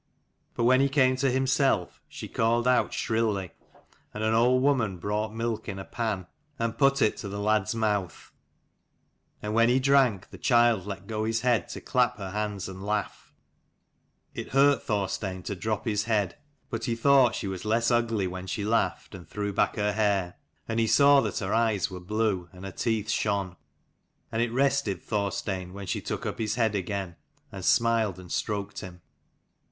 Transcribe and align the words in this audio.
But 0.55 0.63
when 0.63 0.81
he 0.81 0.89
came 0.89 1.15
to 1.17 1.29
himself, 1.29 2.01
she 2.07 2.27
called 2.27 2.67
out 2.67 2.91
shrilly, 2.91 3.51
and 4.15 4.23
an 4.23 4.33
old 4.33 4.63
woman 4.63 4.97
brought 4.97 5.31
milk 5.31 5.69
in 5.69 5.77
a 5.77 5.85
pan 5.85 6.25
and 6.57 6.75
put 6.75 7.03
it 7.03 7.17
to 7.17 7.29
the 7.29 7.39
lad's 7.39 7.75
mouth: 7.75 8.31
and 9.43 9.53
when 9.53 9.69
he 9.69 9.79
drank, 9.79 10.31
the 10.31 10.39
child 10.39 10.87
let 10.87 11.05
go 11.05 11.23
his 11.23 11.41
head 11.41 11.69
to 11.69 11.81
clap 11.81 12.17
her 12.17 12.31
hands 12.31 12.67
and 12.67 12.83
laugh. 12.83 13.31
It 14.33 14.53
hurt 14.53 14.81
Thorstein 14.81 15.43
to 15.43 15.55
drop 15.55 15.85
his 15.85 16.05
head, 16.05 16.35
but 16.71 16.85
he 16.85 16.95
thought 16.95 17.35
she 17.35 17.45
was 17.47 17.63
less 17.63 17.91
ugly 17.91 18.25
when 18.25 18.47
she 18.47 18.63
laughed, 18.65 19.13
and 19.13 19.29
threw 19.29 19.53
back 19.53 19.75
her 19.75 19.93
hair: 19.93 20.33
and 20.67 20.79
he 20.79 20.87
saw 20.87 21.21
that 21.21 21.37
her 21.37 21.53
eyes 21.53 21.91
were 21.91 21.99
blue, 21.99 22.49
and 22.51 22.65
her 22.65 22.71
teeth 22.71 23.11
shone. 23.11 23.55
And 24.31 24.41
it 24.41 24.51
rested 24.51 25.03
Thorsteinwhen 25.03 25.85
she 25.85 26.01
took 26.01 26.25
up 26.25 26.39
his 26.39 26.55
head 26.55 26.73
again, 26.73 27.17
and 27.51 27.63
smiled 27.63 28.17
and 28.17 28.31
stroked 28.31 28.79
him. 28.79 29.03